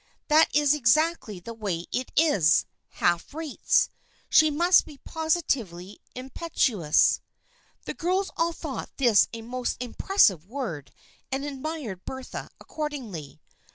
[0.29, 2.65] That is exactly the way it is—
[3.03, 3.87] half rates!
[4.31, 7.19] She must be positively impecunious."
[7.85, 10.91] (The girls all thought this a most impressive word
[11.31, 13.41] and admired Bertha accordingly.)